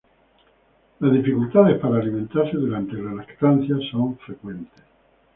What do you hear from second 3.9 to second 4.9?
son frecuentes.